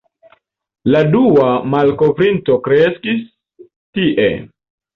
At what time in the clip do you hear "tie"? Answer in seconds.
3.69-4.29